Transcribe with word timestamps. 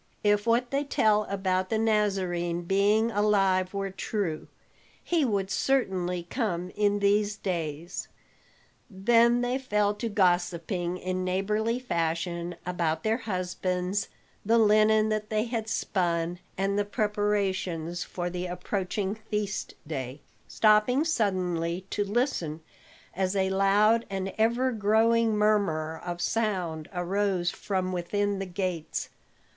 If 0.23 0.47
what 0.47 0.71
they 0.71 0.83
tell 0.83 1.25
about 1.25 1.69
the 1.69 1.77
Nazarene 1.77 2.63
being 2.63 3.11
alive 3.11 3.71
were 3.71 3.91
true, 3.91 4.47
he 5.03 5.23
would 5.23 5.51
certainly 5.51 6.23
come 6.27 6.71
in 6.71 6.97
these 6.97 7.35
days." 7.35 8.07
Then 8.89 9.41
they 9.41 9.59
fell 9.59 9.93
to 9.93 10.09
gossiping 10.09 10.97
in 10.97 11.23
neighborly 11.23 11.77
fashion 11.77 12.55
about 12.65 13.03
their 13.03 13.17
husbands, 13.17 14.09
the 14.43 14.57
linen 14.57 15.09
that 15.09 15.29
they 15.29 15.43
had 15.43 15.69
spun, 15.69 16.39
and 16.57 16.79
the 16.79 16.83
preparations 16.85 18.03
for 18.03 18.27
the 18.27 18.47
approaching 18.47 19.13
feast 19.13 19.75
day, 19.85 20.21
stopping 20.47 21.03
suddenly 21.05 21.85
to 21.91 22.03
listen 22.03 22.61
as 23.13 23.35
a 23.35 23.51
loud 23.51 24.07
and 24.09 24.33
ever 24.39 24.71
growing 24.71 25.37
murmur 25.37 26.01
of 26.03 26.21
sound 26.21 26.89
arose 26.91 27.51
from 27.51 27.91
within 27.91 28.39
the 28.39 28.47
gates. 28.47 29.09